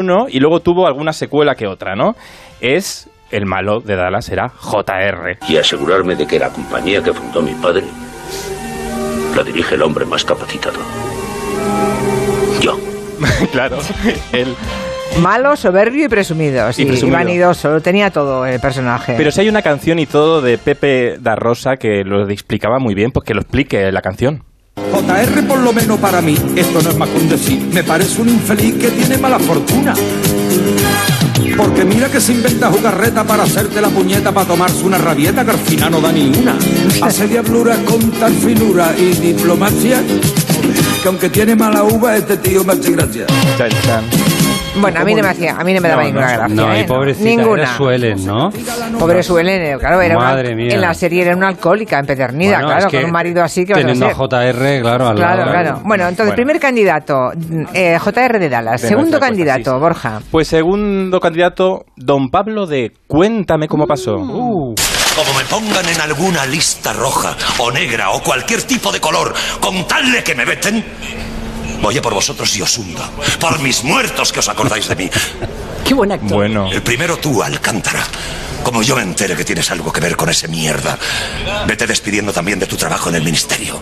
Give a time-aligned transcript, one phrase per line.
[0.00, 2.16] uno y luego tuvo alguna secuela que otra, ¿no?
[2.60, 5.38] Es el malo de Dallas era JR.
[5.48, 7.84] Y asegurarme de que la compañía que fundó mi padre
[9.36, 10.78] la dirige el hombre más capacitado.
[12.60, 12.78] Yo.
[13.52, 13.78] claro,
[14.32, 14.56] él.
[15.20, 16.72] Malo, soberbio y presumido.
[16.72, 17.18] Sí, Y presumido.
[17.18, 17.70] vanidoso.
[17.70, 19.14] Lo tenía todo el personaje.
[19.16, 22.94] Pero si hay una canción y todo de Pepe da Rosa que lo explicaba muy
[22.94, 24.44] bien, pues que lo explique la canción.
[24.92, 28.28] JR por lo menos para mí, esto no es más que decir, me parece un
[28.28, 29.94] infeliz que tiene mala fortuna.
[31.56, 35.50] Porque mira que se inventa jugarreta para hacerte la puñeta para tomarse una rabieta que
[35.50, 36.56] al final no da ni una.
[37.02, 40.02] Hace diablura con tal finura y diplomacia
[41.02, 43.26] que aunque tiene mala uva este tío me hace gracia.
[44.76, 46.54] Bueno, a mí no me hacía, a mí no me daba No, ninguna no, gracia.
[46.54, 46.80] No, ¿eh?
[46.80, 47.62] y pobrecita, Ninguna.
[47.64, 48.50] era Suelen, ¿no?
[48.98, 50.74] Pobre Suelen, claro, era una- Madre mía.
[50.74, 53.64] en la serie era una alcohólica empedernida, Bueno, claro, es que con un marido así
[53.66, 54.16] que vas a Teniendo a ser.
[54.16, 55.50] JR, claro, al Claro, lado.
[55.50, 55.80] claro.
[55.84, 56.36] Bueno, entonces, Bueno.
[56.36, 57.32] primer candidato,
[57.74, 58.80] eh, JR de Dallas.
[58.82, 59.80] De Segundo encuesta, candidato, sí.
[59.80, 60.20] Borja.
[60.30, 64.14] Pues segundo candidato, don Pablo de Cuéntame cómo pasó.
[64.16, 64.74] Uh,
[65.16, 69.84] Como me pongan en alguna lista roja o negra o cualquier tipo de color, con
[69.88, 70.84] tal de que me veten,
[71.82, 73.02] voy a por vosotros y os hundo.
[73.40, 75.10] Por mis muertos que os acordáis de mí.
[75.84, 76.30] Qué buen actor.
[76.32, 78.02] Bueno, El primero tú, Alcántara.
[78.62, 80.98] Como yo me entere que tienes algo que ver con ese mierda,
[81.66, 83.80] vete despidiendo también de tu trabajo en el ministerio.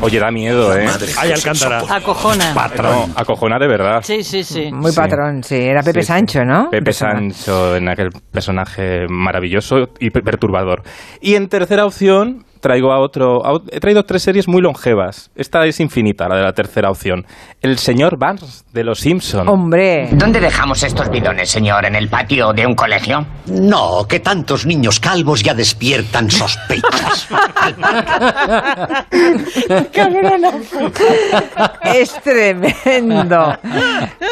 [0.00, 0.86] oye, da miedo, ¿eh?
[0.86, 1.82] Madre Ay, Alcántara.
[1.90, 2.54] Acojona.
[2.54, 4.00] No, acojona de verdad.
[4.02, 4.72] Sí, sí, sí.
[4.72, 4.96] Muy Sí.
[4.96, 5.56] patrón, sí.
[5.56, 6.06] Era Pepe Sí.
[6.08, 6.70] Sancho, ¿no?
[6.70, 10.82] Pepe Sancho en aquel personaje maravilloso y per- perturbador.
[11.20, 13.46] Y en tercera opción traigo a otro.
[13.46, 15.30] a he traído tres series muy longevas.
[15.36, 17.24] Esta es infinita, la de la tercera opción.
[17.62, 19.48] El señor Barnes de Los Simpson.
[19.48, 20.08] Hombre.
[20.12, 21.84] ¿Dónde dejamos estos bidones, señor?
[21.86, 23.24] ¿En el patio de un colegio?
[23.46, 27.28] No, que tantos niños calvos ya despiertan sospechas.
[31.82, 33.54] Es tremendo.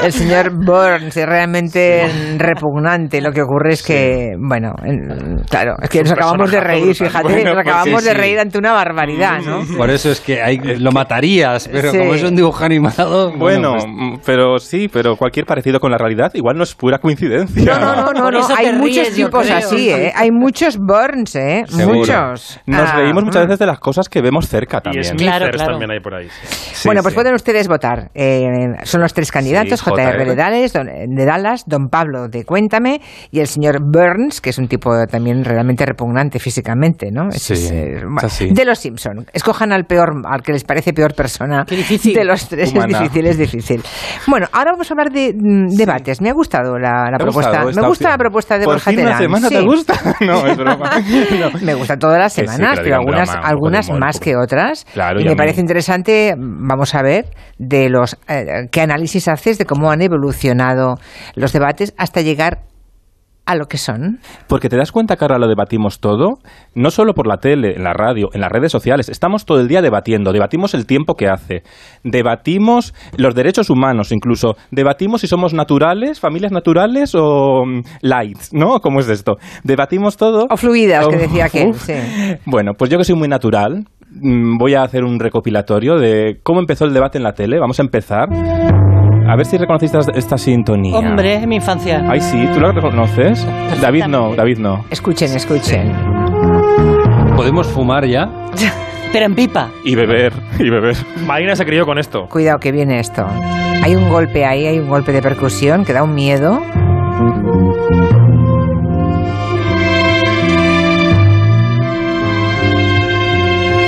[0.02, 3.20] El señor Burns es realmente repugnante.
[3.20, 7.22] Lo que ocurre es que, bueno, en- claro, es que nos acabamos de reír, fíjate,
[7.32, 8.20] Bueno, nos pues acabamos sí, de sí.
[8.24, 9.62] Reír ante una barbaridad, ¿no?
[9.76, 11.98] Por eso es que hay, lo matarías, pero Sí.
[11.98, 13.32] como es un dibujo animado.
[13.36, 16.98] Bueno, pues, mm, pero sí, pero cualquier parecido con la realidad igual no es pura
[16.98, 17.64] coincidencia.
[17.78, 18.46] No, no, no, no, no.
[18.56, 19.56] Hay muchos tipos creo.
[19.58, 20.12] así, ¿eh?
[20.14, 21.64] Hay muchos Burns, ¿eh?
[21.66, 21.98] Seguro.
[21.98, 22.60] Muchos.
[22.66, 25.16] Nos Ah, reímos muchas veces de las cosas que vemos cerca Y también.
[25.16, 25.70] Claro, claro.
[25.72, 26.28] también hay por ahí.
[26.72, 27.16] Sí, bueno, pues sí.
[27.16, 28.10] pueden ustedes votar.
[28.14, 28.42] Eh,
[28.84, 30.34] son los tres candidatos, Sí, JR de.
[30.36, 34.68] Dallas, don, de Dallas, Don Pablo de Cuéntame y el señor Burns, que es un
[34.68, 37.28] tipo también realmente repugnante físicamente, ¿no?
[37.28, 38.48] Es- Sí, es, es bueno, así.
[38.52, 39.26] De los Simpson.
[39.32, 41.64] Escojan al peor, al que les parece peor persona.
[41.66, 42.14] Qué difícil.
[42.14, 42.92] De los tres Humana.
[42.96, 43.82] es difícil, es difícil.
[44.26, 46.20] Bueno, ahora vamos a hablar de mm, debates.
[46.20, 47.62] Me ha gustado la, la ¿Te ha propuesta.
[47.62, 49.22] gustado Me gusta la propuesta de ¿Por Borja fin una Terán.
[49.22, 49.54] semana Sí.
[49.54, 49.94] te gusta?
[50.20, 50.90] No, es broma.
[51.40, 51.60] No.
[51.60, 54.84] Me gusta todas las sí, semanas, pero algunas, algunas humor, más que otras.
[54.92, 57.26] Claro, y me parece interesante, vamos a ver,
[57.58, 60.94] de los eh, qué análisis haces de cómo han evolucionado
[61.34, 62.60] los debates hasta llegar
[63.46, 64.20] a lo que son.
[64.48, 66.38] Porque te das cuenta que ahora lo debatimos todo,
[66.74, 69.68] no solo por la tele, en la radio, en las redes sociales, estamos todo el
[69.68, 71.62] día debatiendo, debatimos el tiempo que hace,
[72.02, 78.80] debatimos los derechos humanos incluso, debatimos si somos naturales, familias naturales o mm, light, ¿no?
[78.80, 79.36] ¿Cómo es esto?
[79.62, 80.46] Debatimos todo.
[80.50, 81.94] O fluidas, que Oh, decía aquel, sí.
[82.46, 86.60] Bueno, pues yo que soy muy natural, mm, voy a hacer un recopilatorio de cómo
[86.60, 87.58] empezó el debate en la tele.
[87.58, 88.28] Vamos a empezar.
[89.26, 90.96] A ver si reconociste esta, esta sintonía.
[90.98, 92.04] Hombre, en mi infancia.
[92.08, 93.46] Ay, sí, ¿tú la reconoces?
[93.80, 94.84] David no, David no.
[94.90, 95.92] Escuchen, escuchen.
[97.36, 98.28] ¿Podemos fumar ya?
[99.12, 99.70] Pero en pipa.
[99.84, 100.96] Y beber, y beber.
[101.26, 102.26] Marina se crió con esto.
[102.28, 103.26] Cuidado que viene esto.
[103.82, 106.60] Hay un golpe ahí, hay un golpe de percusión que da un miedo.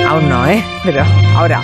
[0.07, 0.63] Aún no, ¿eh?
[0.83, 1.03] Pero
[1.35, 1.61] ahora.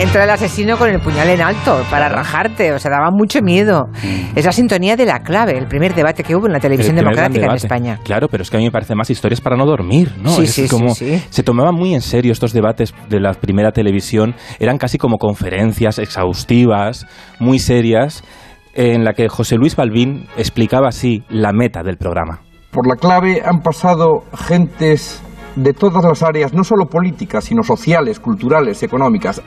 [0.00, 2.72] Entra el asesino con el puñal en alto para rajarte.
[2.72, 3.90] O sea, daba mucho miedo.
[4.34, 7.44] Es la sintonía de la clave, el primer debate que hubo en la televisión democrática
[7.44, 7.52] en.
[7.52, 7.98] España.
[8.02, 10.30] Claro, pero es que a mí me parece más historias para no dormir, ¿no?
[10.30, 11.22] Sí, Es sí, sí, como, sí.
[11.28, 14.34] Se tomaban muy en serio estos debates de la primera televisión.
[14.58, 17.06] Eran casi como conferencias exhaustivas,
[17.38, 18.24] muy serias,
[18.72, 22.40] en la que José Luis Balbín explicaba así la meta del programa.
[22.70, 25.22] Por la clave han pasado gentes
[25.56, 29.42] de todas las áreas, no solo políticas, sino sociales, culturales, económicas.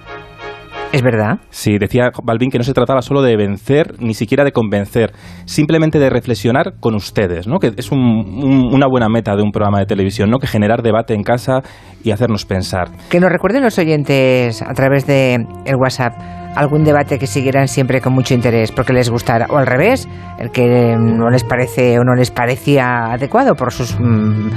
[0.93, 1.39] Es verdad.
[1.49, 5.11] Sí, decía Balbín que no se trataba solo de vencer, ni siquiera de convencer,
[5.45, 7.57] simplemente de reflexionar con ustedes, ¿no?
[7.57, 10.37] Que es un- un- una buena meta de un programa de televisión, ¿no?
[10.37, 11.61] Que generar debate en casa
[12.03, 12.89] y hacernos pensar.
[13.09, 16.13] Que nos recuerden los oyentes a través de el WhatsApp.
[16.55, 20.07] Algún debate que siguieran siempre con mucho interés porque les gustara, o al revés,
[20.39, 24.49] el que no les parece o no les parecía adecuado por sus mm,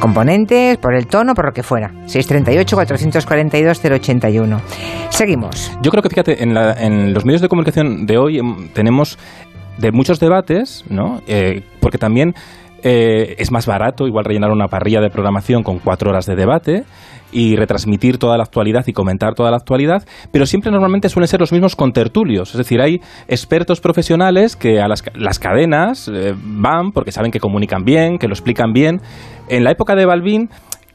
[0.00, 1.90] componentes, por el tono, por lo que fuera.
[2.06, 4.60] 638-442-081.
[5.10, 5.72] Seguimos.
[5.82, 9.18] Yo creo que, fíjate, en, la- en los medios de comunicación de hoy em, tenemos
[9.78, 11.20] de muchos debates, ¿no?
[11.26, 12.34] Eh, porque también
[12.82, 16.84] eh, es más barato igual rellenar una parrilla de programación con cuatro horas de debate
[17.32, 21.40] y retransmitir toda la actualidad y comentar toda la actualidad, pero siempre normalmente suelen ser
[21.40, 26.92] los mismos contertulios, es decir, hay expertos profesionales que a las, las cadenas eh, van
[26.92, 29.00] porque saben que comunican bien, que lo explican bien.
[29.48, 30.48] En la época de Balbín,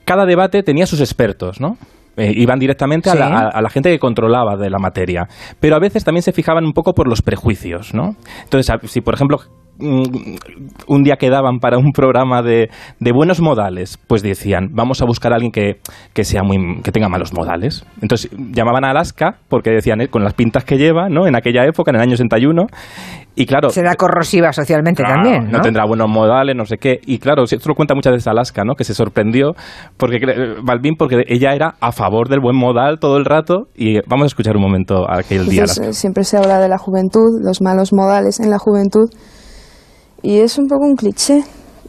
[0.05, 1.77] cada debate tenía sus expertos, ¿no?
[2.17, 5.27] Eh, iban directamente a, la, a- la gente que controlaba de la materia.
[5.61, 8.15] Pero a veces también se fijaban un poco por los prejuicios, ¿no?
[8.43, 9.37] Entonces, si por ejemplo
[9.81, 12.69] un día quedaban para un programa de,
[12.99, 15.77] de buenos modales, pues decían, vamos a buscar a alguien que,
[16.13, 17.85] que sea muy que tenga malos modales.
[18.01, 21.27] Entonces llamaban a Alaska porque decían, eh, con las pintas que lleva, ¿no?
[21.27, 22.67] En aquella época, en el año 61.
[23.33, 25.61] Y claro, Será corrosiva socialmente Claro, también, ¿no?
[25.61, 26.99] tendrá buenos modales, no sé qué.
[27.05, 28.75] Y claro, esto lo cuenta muchas veces Alaska, ¿no?
[28.75, 29.53] Que se sorprendió
[29.97, 33.67] porque cre- Balbín, porque ella era a favor del buen modal todo el rato.
[33.73, 35.61] Y vamos a escuchar un momento aquel día.
[35.61, 39.09] Entonces, eh, siempre se habla de la juventud, los malos modales en la juventud,
[40.21, 41.43] y es un poco un cliché,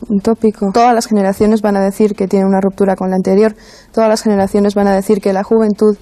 [0.08, 0.70] un tópico.
[0.72, 3.54] Todas las generaciones van a decir que tiene una ruptura con la anterior,
[3.92, 5.96] todas las generaciones van a decir que la juventud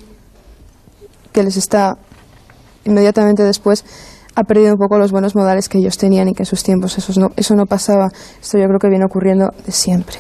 [1.33, 1.95] que les está
[2.85, 3.85] inmediatamente después
[4.35, 6.97] ha perdido un poco los buenos modales que ellos tenían y que en sus tiempos
[6.99, 8.09] eso no, eso no pasaba.
[8.41, 10.17] Esto yo creo que viene ocurriendo de siempre.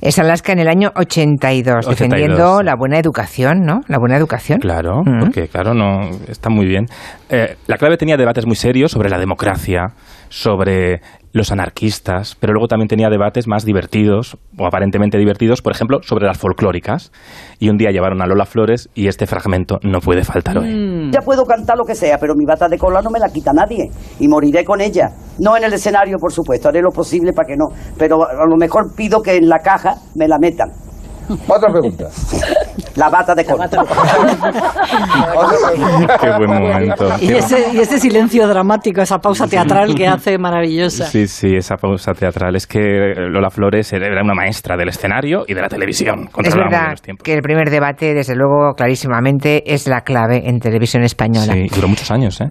[0.00, 3.82] Es Alaska en el año 82, 82, defendiendo la buena educación, ¿no?
[3.86, 4.58] La buena educación.
[4.58, 5.20] Claro, Mm.
[5.20, 6.86] porque claro, no está muy bien.
[7.28, 9.92] Eh, la clave tenía debates muy serios sobre la democracia,
[10.28, 11.00] sobre
[11.32, 16.26] los anarquistas, pero luego también tenía debates más divertidos, o aparentemente divertidos, por ejemplo, sobre
[16.26, 17.10] las folclóricas.
[17.58, 21.10] Y un día llevaron a Lola Flores y este fragmento no puede faltar hoy.
[21.10, 23.52] Ya puedo cantar lo que sea, pero mi bata de cola no me la quita
[23.52, 23.90] nadie
[24.20, 25.10] y moriré con ella.
[25.38, 27.68] No en el escenario, por supuesto, haré lo posible para que no,
[27.98, 30.70] pero a lo mejor pido que en la caja me la metan.
[31.48, 32.08] Otra pregunta.
[32.96, 33.68] La bata de cola.
[36.20, 37.08] Qué buen momento.
[37.20, 41.06] Y ese, y ese silencio dramático, esa pausa teatral que hace maravillosa.
[41.06, 42.56] Sí, sí, esa pausa teatral.
[42.56, 46.28] Es que Lola Flores era una maestra del escenario y de la televisión.
[46.42, 51.52] Es verdad que el primer debate, desde luego, clarísimamente, es la clave en televisión española.
[51.52, 52.50] Sí, duró muchos años, ¿eh?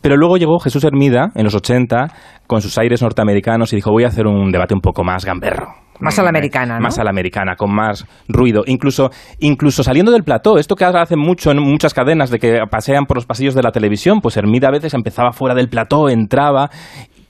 [0.00, 2.06] Pero luego llegó Jesús Hermida en los 80
[2.46, 5.85] con sus aires norteamericanos y dijo, voy a hacer un debate un poco más gamberro.
[6.00, 6.80] Más a la americana, ¿no?
[6.80, 8.62] Más a la americana, con más ruido.
[8.66, 9.10] Incluso,
[9.40, 13.06] incluso saliendo del plató, esto que ahora hacen mucho en muchas cadenas de que pasean
[13.06, 16.70] por los pasillos de la televisión, pues Hermida a veces empezaba fuera del plató, entraba.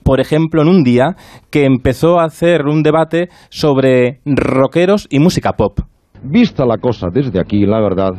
[0.02, 1.16] Por ejemplo, en un día
[1.50, 5.80] que empezó a hacer un debate sobre rockeros y música pop.
[6.22, 8.12] Vista la cosa desde aquí, la verdad,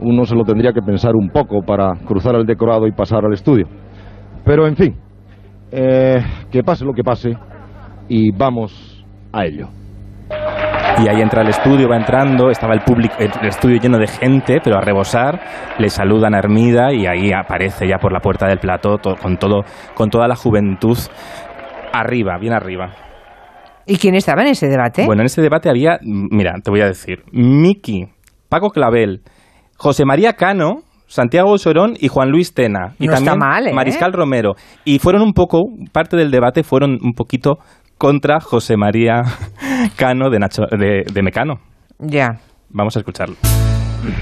[0.00, 3.32] uno se lo tendría que pensar un poco para cruzar el decorado y pasar al
[3.32, 3.66] estudio.
[4.44, 4.96] Pero en fin,
[5.70, 6.18] eh,
[6.50, 7.36] que pase lo que pase
[8.08, 8.95] y vamos
[9.38, 9.68] a ello.
[10.98, 14.60] Y ahí entra el estudio, va entrando, estaba el público, el estudio lleno de gente,
[14.64, 15.40] pero a rebosar,
[15.78, 19.64] le saludan a Hermida y ahí aparece ya por la puerta del plató con todo,
[19.94, 20.96] con toda la juventud
[21.92, 22.94] arriba, bien arriba.
[23.86, 25.04] ¿Y quién estaba en ese debate?
[25.04, 28.06] Bueno, en ese debate había, mira, te voy a decir, Miki,
[28.48, 29.20] Paco Clavel,
[29.76, 32.94] José María Cano, Santiago Sorón y Juan Luis Tena.
[32.98, 33.72] Y No está también mal, ¿eh?
[33.72, 34.54] Mariscal Romero.
[34.84, 37.58] Y fueron un poco, parte del debate fueron un poquito
[37.98, 39.22] contra José María
[39.96, 41.60] Cano de, Nacho, de, de Mecano.
[41.98, 42.38] Ya.
[42.70, 43.36] Vamos a escucharlo.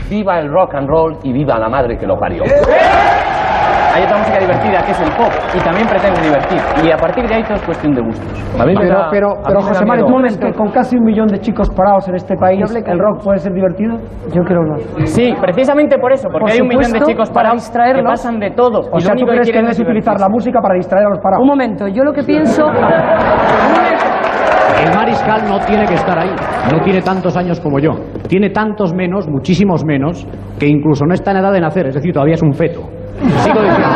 [0.09, 2.45] Viva el rock and roll y viva la madre que lo parió.
[3.95, 6.61] Hay otra música divertida que es el pop y también pretende divertir.
[6.85, 8.27] Y a partir de ahí todo es cuestión de gustos.
[8.61, 10.05] A mí me Pero, da- pero, a mí José María.
[10.05, 13.23] ¿tú crees que con casi un millón de chicos parados en este país el rock
[13.23, 13.97] puede ser divertido?
[14.33, 14.77] Yo creo no.
[15.07, 18.11] Sí, precisamente por eso, porque Por hay un millón de chicos para parados que distraerlos.
[18.11, 18.81] pasan de todo.
[18.91, 20.75] O y sea, lo ¿tú único que crees que debes es utilizar la música para
[20.75, 21.43] distraer a los parados?
[21.43, 22.67] Un momento, yo lo que pienso...
[25.49, 26.31] No tiene que estar ahí.
[26.73, 27.91] No tiene tantos años como yo.
[28.29, 30.27] Tiene tantos menos, muchísimos menos,
[30.59, 31.87] que incluso no está en edad de nacer.
[31.89, 32.81] Es decir, todavía es un feto.
[33.21, 33.89] Sigo diciendo.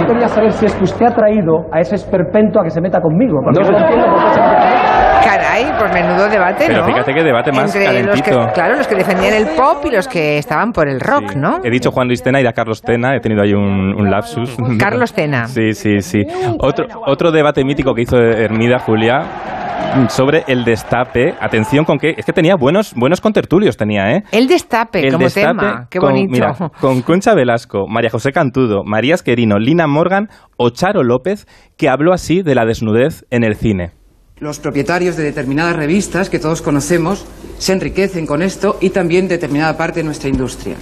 [0.00, 2.80] Yo quería saber si es que usted ha traído a ese esperpento a que se
[2.80, 3.38] meta conmigo.
[3.44, 3.70] Porque No.
[3.70, 4.98] no entiendo por qué se mete conmigo.
[5.24, 6.86] Caray, pues menudo debate, Pero ¿no?
[6.86, 8.54] fíjate qué debate más Entre los que, calentito.
[8.54, 11.58] claro, los que defendían el pop y los que estaban por el rock, ¿no?
[11.62, 14.56] He dicho Juan Luis Tena y a Carlos Tena, he tenido ahí un, un lapsus.
[14.78, 15.46] Carlos Tena.
[15.46, 16.22] Sí, sí, sí.
[16.60, 19.20] Otro, otro debate mítico que hizo Hermida Julia
[20.08, 21.34] sobre el destape.
[21.40, 24.22] Atención con que es que tenía buenos buenos contertulios tenía, ¿eh?
[24.32, 25.86] El destape El como destape tema.
[25.90, 26.30] Qué con- bonito.
[26.32, 31.88] mira, con Concha Velasco, María José Cantudo, María Esquerino, Lina Morgan o Charo López, que
[31.88, 33.92] habló así de la desnudez en el cine.
[34.40, 37.26] Los propietarios de determinadas revistas que todos conocemos
[37.58, 40.76] se enriquecen con esto y también determinada parte de nuestra industria.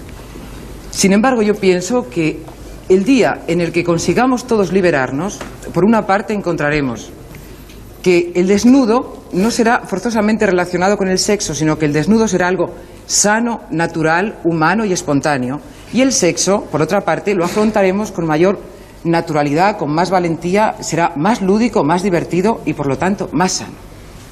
[0.90, 2.40] Sin embargo, yo pienso que
[2.88, 5.38] el día en el que consigamos todos liberarnos,
[5.72, 7.10] por una parte encontraremos
[8.06, 12.46] que el desnudo no será forzosamente relacionado con el sexo, sino que el desnudo será
[12.46, 12.66] algo
[13.04, 15.58] sano, natural, humano y espontáneo.
[15.92, 18.60] Y el sexo, por otra parte, lo afrontaremos con mayor
[19.02, 23.74] naturalidad, con más valentía, será más lúdico, más divertido y, por lo tanto, más sano.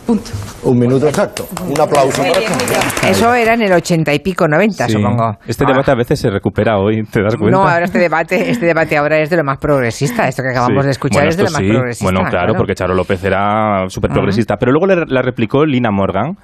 [0.07, 0.31] Punto.
[0.65, 1.47] Un minuto exacto.
[1.67, 3.07] Un aplauso para esto.
[3.09, 4.93] Eso era en el ochenta y pico, noventa, Sí.
[4.93, 5.39] supongo.
[5.47, 7.57] Este debate a veces se recupera hoy, ¿te das cuenta?
[7.57, 10.29] No, ahora este debate, este debate ahora es de lo más progresista.
[10.29, 10.87] Esto que acabamos Sí.
[10.87, 11.69] de escuchar Bueno, es de lo más sí.
[11.69, 12.05] progresista.
[12.05, 14.57] Bueno, claro, porque Charo López era súper progresista.
[14.59, 16.37] Pero luego le- la replicó Lina Morgan,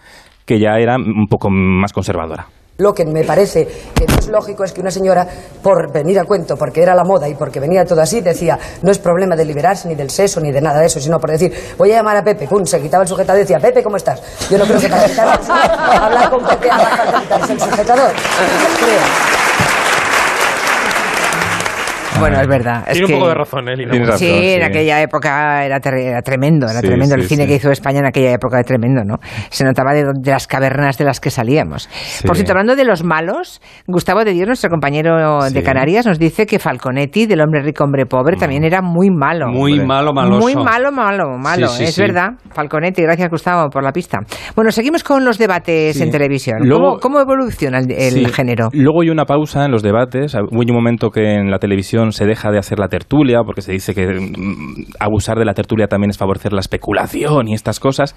[0.46, 2.46] que ya era un poco más conservadora.
[2.80, 5.26] Lo que me parece que no es lógico es que una señora,
[5.62, 8.90] por venir a cuento, porque era la moda y porque venía todo así, decía, no
[8.90, 11.52] es problema de liberarse ni del sexo ni de nada de eso, sino por decir,
[11.76, 14.22] voy a llamar a Pepe, pum, se quitaba el sujetador y decía, Pepe, ¿cómo estás?
[14.50, 17.60] Yo no creo que para quitar el sujetador, hablar con Pepe haga falta quitarse el
[17.60, 18.10] sujetador.
[22.20, 22.84] Bueno, es verdad.
[22.86, 23.90] es Tiene un que- poco de razón, ¿eh, Lina?
[23.90, 27.14] Tienes razón, sí, en aquella época era, era tremendo, era Sí, tremendo.
[27.16, 27.48] el sí, cine sí.
[27.48, 29.16] que hizo España en aquella época era tremendo, ¿no?
[29.50, 31.88] Se notaba de, de las cavernas de las que salíamos.
[32.26, 35.62] Por cierto, hablando de los malos, Gustavo de Dios, nuestro compañero de.
[35.62, 39.46] Canarias, nos dice que Falconetti, del hombre rico, hombre pobre, también era muy malo.
[39.48, 40.40] Muy malo, maloso.
[40.40, 41.68] Muy malo, malo, malo.
[41.68, 42.00] Sí, sí, es sí.
[42.00, 42.30] verdad.
[42.50, 44.18] Falconetti, gracias Gustavo por la pista.
[44.56, 46.02] Bueno, seguimos con los debates Sí.
[46.02, 46.58] en televisión.
[46.62, 48.24] Luego- ¿Cómo, cómo evoluciona el, el Sí.
[48.32, 48.68] género?
[48.72, 50.34] Luego hay una pausa en los debates.
[50.34, 53.72] Hubo un momento que en la televisión se deja de hacer la tertulia, porque se
[53.72, 58.14] dice que mm, abusar de la tertulia también es favorecer la especulación y estas cosas.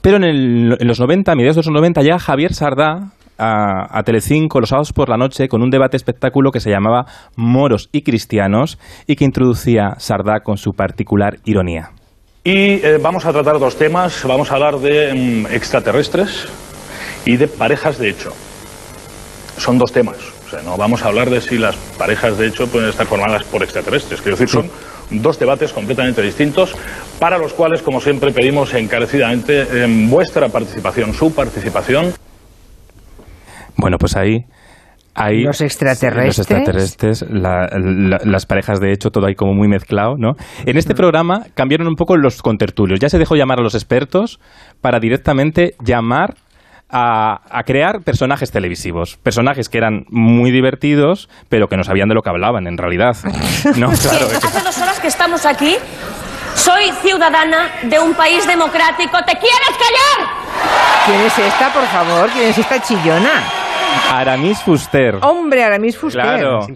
[0.00, 4.60] Pero en, los 90, a mediados de los 90, llega Javier Sardá a, a Telecinco
[4.60, 7.06] los sábados por la noche con un debate espectáculo que se llamaba
[7.36, 11.90] Moros y Cristianos y que introducía Sardá con su particular ironía.
[12.42, 14.24] Y eh, vamos a tratar dos temas.
[14.26, 16.48] Vamos a hablar de mm, extraterrestres
[17.26, 18.32] y de parejas de hecho.
[19.58, 20.39] Son dos temas.
[20.50, 23.44] O sea, no vamos a hablar de si las parejas de hecho pueden estar formadas
[23.44, 24.20] por extraterrestres.
[24.20, 24.68] Quiero decir, son
[25.22, 26.74] dos debates completamente distintos
[27.20, 32.12] para los cuales, como siempre, pedimos encarecidamente vuestra participación, su participación.
[33.76, 34.44] Bueno, pues ahí...
[35.14, 36.26] ahí Los extraterrestres.
[36.26, 40.32] Los extraterrestres, la- la- las parejas de hecho, todo ahí como muy mezclado, ¿no?
[40.66, 42.98] En este programa cambiaron un poco los contertulios.
[42.98, 44.40] Ya se dejó llamar a los expertos
[44.80, 46.34] para directamente llamar
[46.92, 49.16] a, a crear personajes televisivos.
[49.22, 53.16] Personajes que eran muy divertidos, pero que no sabían de lo que hablaban en realidad.
[53.76, 54.26] No, claro.
[54.26, 55.76] es que- Hace dos horas que estamos aquí.
[56.54, 59.16] Soy ciudadana de un país democrático.
[59.24, 60.28] ¿Te quieres callar?
[61.06, 62.28] ¿Quién es esta, por favor?
[62.30, 63.30] ¿Quién es esta chillona?
[64.12, 65.16] Aramis Fuster.
[65.22, 66.22] Hombre, Aramis Fuster.
[66.22, 66.66] Claro,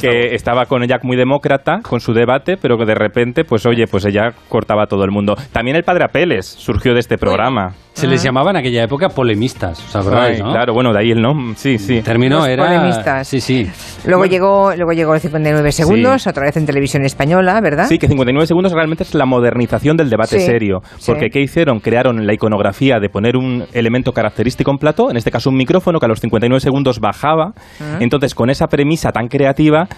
[0.00, 3.86] que estaba con ella muy demócrata con su debate, pero que de repente, pues oye,
[3.86, 5.34] pues ella cortaba a todo el mundo.
[5.52, 7.74] También el padre Apeles surgió de este programa.
[7.92, 10.52] Se les llamaba en aquella época polemistas, ¿os acordáis, Ay, no?
[10.52, 11.54] Claro, bueno, de ahí el nombre.
[11.56, 12.02] Sí, sí.
[12.02, 12.66] Término Los era...
[12.66, 13.26] polemistas.
[13.26, 13.66] Sí, sí.
[14.06, 17.86] Luego llegó, luego llegó el 59 segundos, otra vez en televisión española, ¿verdad?
[17.86, 20.80] Sí, que 59 segundos realmente es la modernización del debate Sí, serio.
[20.98, 21.10] sí.
[21.10, 21.80] Porque ¿qué hicieron?
[21.80, 25.98] Crearon la iconografía de poner un elemento característico en plato, en este caso un micrófono
[25.98, 27.52] que a los 59 segundos bajaba.
[27.80, 27.98] Ah.
[28.00, 29.88] Entonces, con esa premisa tan creativa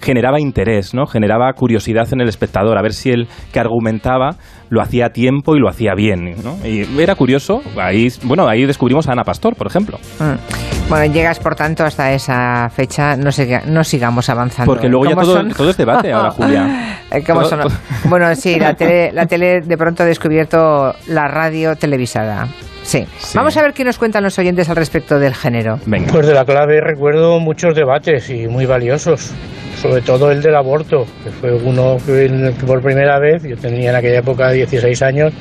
[0.00, 1.06] generaba interés, ¿no?
[1.06, 4.30] Generaba curiosidad en el espectador, a ver si el que argumentaba
[4.68, 6.56] lo hacía a tiempo y lo hacía bien, ¿no?
[6.66, 9.98] Y era curioso, ahí, bueno, ahí descubrimos a Ana Pastor, por ejemplo.
[10.18, 10.88] Mm.
[10.90, 14.70] Bueno, llegas por tanto hasta esa fecha, no, siga- no sigamos avanzando.
[14.70, 16.98] Porque luego ya ¿Cómo todo, todo es debate ahora, Julia.
[17.10, 17.60] Eh, ¿cómo Todo- son?
[17.60, 17.72] todo-
[18.10, 22.48] Bueno, sí, la tele, la tele de pronto ha descubierto la radio televisada.
[22.84, 23.04] Sí.
[23.34, 25.78] Vamos a ver qué nos cuentan los oyentes al respecto del género.
[26.12, 29.32] Pues de la clave recuerdo muchos debates y muy valiosos,
[29.80, 33.42] sobre todo el del aborto, que fue uno que en el que por primera vez,
[33.42, 35.32] yo tenía en aquella época 16 años,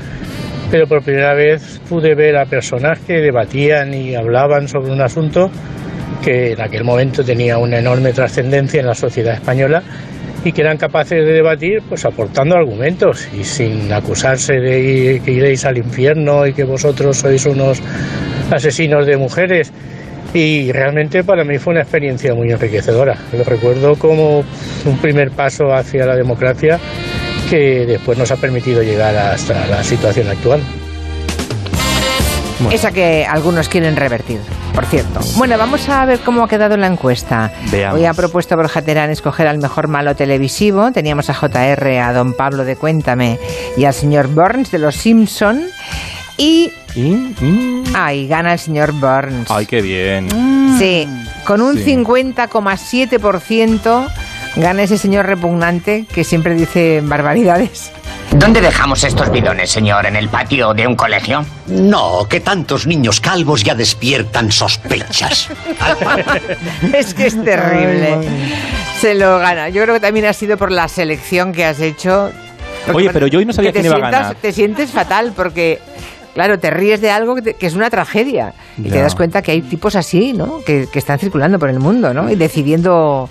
[0.71, 5.51] pero por primera vez pude ver a personas que debatían y hablaban sobre un asunto
[6.23, 9.83] que en aquel momento tenía una enorme trascendencia en la sociedad española
[10.43, 15.65] y que eran capaces de debatir pues aportando argumentos y sin acusarse de que iréis
[15.65, 17.81] al infierno y que vosotros sois unos
[18.51, 19.71] asesinos de mujeres
[20.33, 23.15] y realmente para mí fue una experiencia muy enriquecedora.
[23.31, 26.79] Lo recuerdo como un primer paso hacia la democracia
[27.49, 30.61] que después nos ha permitido llegar hasta la situación actual.
[32.71, 34.39] Esa que algunos quieren revertir,
[34.73, 35.19] por cierto.
[35.37, 37.51] Bueno, vamos a ver cómo ha quedado la encuesta.
[37.71, 37.99] Veamos.
[37.99, 40.91] Hoy ha propuesto Borja Terán escoger al mejor malo televisivo.
[40.91, 43.39] Teníamos a JR, a don Pablo de Cuéntame
[43.77, 45.61] y al señor Burns de Los Simpson.
[46.37, 46.71] Y...
[47.93, 49.49] Ay, gana el señor Burns.
[49.49, 50.27] Ay, qué bien.
[50.79, 51.07] Sí,
[51.45, 51.95] con un Sí.
[51.95, 54.07] 50,7%
[54.55, 57.91] gana ese señor repugnante que siempre dice barbaridades.
[58.31, 60.05] ¿Dónde dejamos estos bidones, señor?
[60.05, 61.45] ¿En el patio de un colegio?
[61.67, 65.49] No, que tantos niños calvos ya despiertan sospechas.
[66.93, 68.17] es que es terrible.
[68.99, 69.69] Se lo gana.
[69.69, 72.31] Yo creo que también ha sido por la selección que has hecho.
[72.87, 74.35] Lo que Oye, pero yo hoy no sabía que te quién iba a sientas- ganar.
[74.41, 75.79] Te sientes fatal porque,
[76.33, 78.53] claro, te ríes de algo que, te- que es una tragedia.
[78.77, 80.59] Y te das cuenta que hay tipos así, ¿no?
[80.65, 82.29] Que, que están circulando por el mundo, ¿no?
[82.31, 83.29] Y decidiendo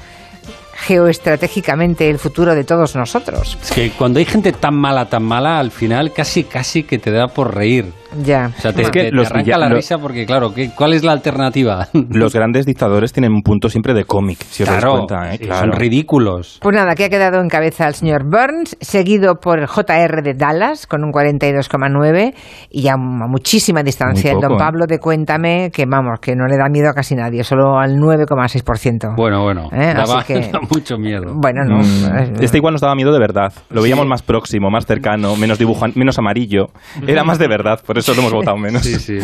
[0.82, 3.56] geoestratégicamente el futuro de todos nosotros.
[3.62, 7.10] Es que cuando hay gente tan mala, tan mala, al final casi, casi que te
[7.10, 7.92] da por reír.
[8.24, 8.50] Ya.
[8.56, 10.92] O sea, te, Es que te- te los arranca la risa porque, claro, ¿qué- ¿cuál
[10.92, 11.88] es la alternativa?
[12.10, 15.38] Los grandes dictadores tienen un punto siempre de cómic, si os dais Claro, cuenta, ¿eh?
[15.38, 15.60] sí, Claro.
[15.60, 16.58] son ridículos.
[16.62, 20.34] Pues nada, que ha quedado en cabeza el señor Burns, seguido por el JR de
[20.34, 22.34] Dallas con un 42,9
[22.70, 24.56] y a mu- a muchísima distancia el don ¿eh?
[24.58, 27.96] Pablo de Cuéntame, que vamos, que no le da miedo a casi nadie, solo al
[27.96, 29.14] 9,6%.
[29.16, 29.94] Bueno, bueno, ¿Eh?
[29.94, 31.32] daba, Así que- da mucho miedo.
[31.34, 31.78] Bueno, no.
[31.78, 33.52] Mm, Este igual nos daba miedo de verdad.
[33.70, 36.66] Lo veíamos más próximo, más cercano, menos dibujan, menos amarillo.
[37.06, 38.82] Era más de verdad, por eso lo hemos votado menos.
[38.82, 39.18] Sí, sí.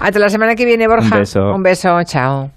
[0.00, 1.04] Hasta la semana que viene, Borja.
[1.14, 1.54] Un beso.
[1.54, 2.50] Un beso, chao.